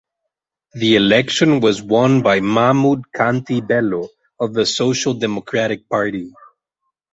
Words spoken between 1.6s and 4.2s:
won by Mahmud Kanti Bello